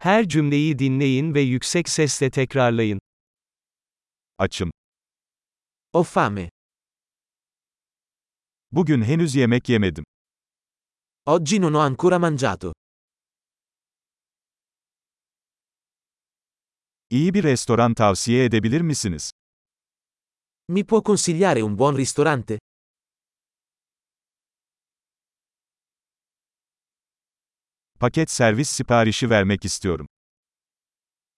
[0.00, 3.00] Her cümleyi dinleyin ve yüksek sesle tekrarlayın.
[4.38, 4.70] Açım.
[5.92, 6.50] Ho fame.
[8.72, 10.04] Bugün henüz yemek yemedim.
[11.26, 12.72] Oggi non ho ancora mangiato.
[17.10, 19.30] İyi bir restoran tavsiye edebilir misiniz?
[20.68, 22.58] Mi può consigliare un buon ristorante?
[28.00, 30.06] Paket servis siparişi vermek istiyorum.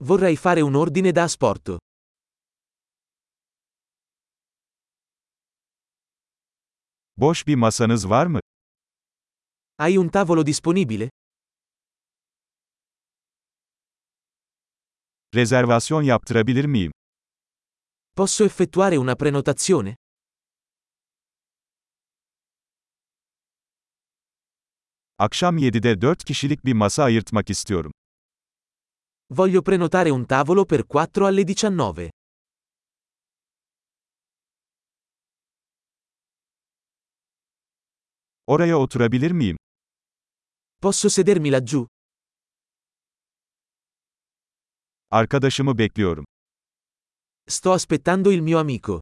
[0.00, 1.78] Vorrei fare un ordine da asporto.
[7.16, 8.40] Boş bir masanız var mı?
[9.76, 11.10] Hai un tavolo disponibile?
[15.34, 16.92] Rezervasyon yaptırabilir miyim?
[18.16, 19.96] Posso effettuare una prenotazione?
[25.18, 27.92] Akşam 7'de 4 kişilik bir masa ayırtmak istiyorum.
[29.30, 32.10] Voglio prenotare un tavolo per 4 alle 19.
[38.46, 39.56] Oraya oturabilir miyim?
[40.80, 41.86] Posso sedermi laggiù?
[45.10, 46.24] Arkadaşımı bekliyorum.
[47.48, 49.00] Sto aspettando il mio amico.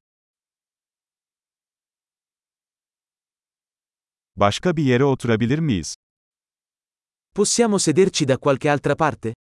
[4.37, 5.95] Başka bir yere oturabilir miyiz?
[7.35, 9.33] Possiamo sederci da qualche altra parte?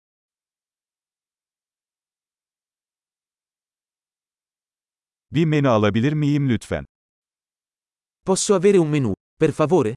[5.32, 6.86] Bir menü alabilir miyim lütfen?
[8.26, 9.96] Posso avere un menù, per favore?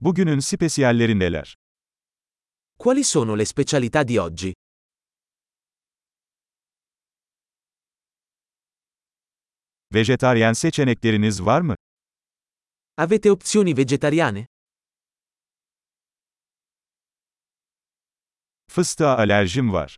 [0.00, 1.54] Bugünün spesiyalleri neler?
[2.78, 4.52] Quali sono le specialità di oggi?
[9.92, 11.76] Vejetaryen seçenekleriniz var mı?
[13.00, 14.46] Avete opzioni vegetariane?
[18.70, 19.96] Fıstığa alerjim var.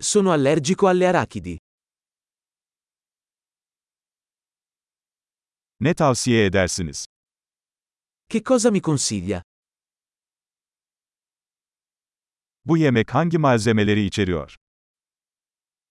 [0.00, 1.58] Sono allergico alle arachidi.
[5.80, 7.04] Ne tavsiye edersiniz?
[8.28, 9.42] Che cosa mi consiglia?
[12.64, 14.54] Bu yemek hangi malzemeleri içeriyor?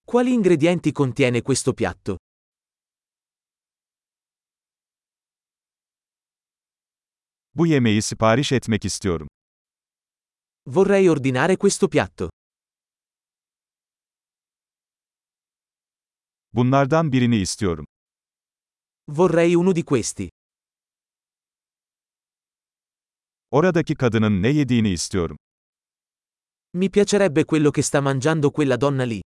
[0.08, 2.18] Quali ingredienti contiene questo piatto?
[7.58, 9.28] Bu yemeği sipariş etmek istiyorum.
[10.68, 12.30] Vorrei ordinare questo piatto.
[16.54, 17.86] Bunlardan birini istiyorum.
[19.08, 20.30] Vorrei uno di questi.
[23.52, 25.38] Oradaki kadının ne yediğini istiyorum.
[26.74, 29.22] Mi piacerebbe quello che sta mangiando quella donna lì.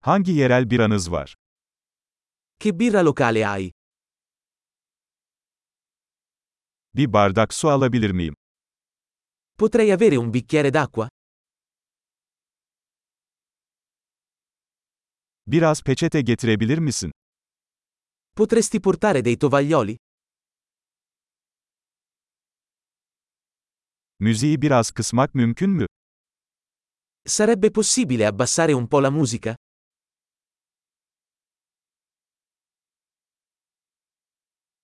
[0.00, 1.34] Hangi yerel biranız var?
[2.62, 3.70] Che birra locale hai?
[6.94, 8.34] Bir bardak su alabilir miyim?
[9.56, 11.08] Potrei avere un bicchiere d'acqua?
[15.46, 17.10] Biraz peçete getirebilir misin?
[18.36, 19.96] Potresti portare dei tovaglioli?
[24.18, 25.86] Müziği biraz kısmak mümkün mü?
[27.26, 29.56] Sarebbe possibile abbassare un po' la musica?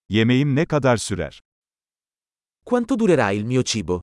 [0.09, 1.41] Yemeğim ne kadar sürer?
[2.65, 4.01] Quanto durerà il mio cibo?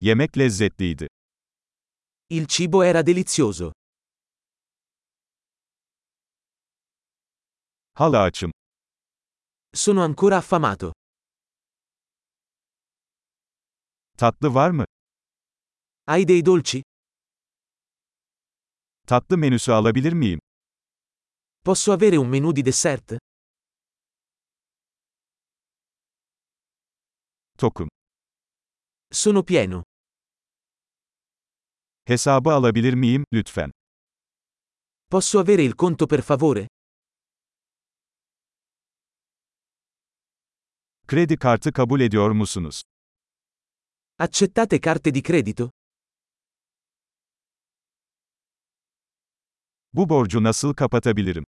[0.00, 1.06] Yemek lezzetliydi.
[2.30, 3.72] Il cibo era delizioso.
[7.94, 8.52] Hala açım.
[9.74, 10.92] Sono ancora affamato.
[14.18, 14.84] Tatlı var mı?
[16.06, 16.82] Hai dei dolci?
[19.06, 20.40] Tatlı menüsü alabilir miyim?
[21.68, 23.16] Posso avere un menù di dessert?
[27.58, 27.86] Tokum.
[29.10, 29.82] Sono pieno.
[32.04, 33.70] Hesabı alabilir miyim, lütfen?
[35.10, 36.66] Posso avere il conto per favore?
[41.06, 42.82] Kredi kartı kabul ediyor musunuz?
[44.18, 45.70] Accettate carte di credito?
[49.92, 51.44] Bu borcu nasıl kapatabilirim?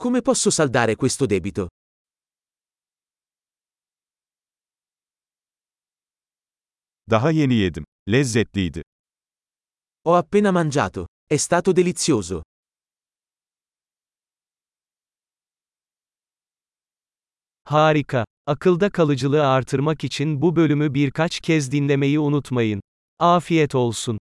[0.00, 1.66] Come posso saldare questo debito?
[7.10, 7.82] Daha yeni yedim.
[8.06, 8.82] Lezzetliydi.
[10.04, 11.06] Ho appena mangiato.
[11.26, 12.42] È stato delizioso.
[17.64, 18.24] Harika.
[18.46, 22.80] Akılda kalıcılığı artırmak için bu bölümü birkaç kez dinlemeyi unutmayın.
[23.18, 24.18] Afiyet olsun.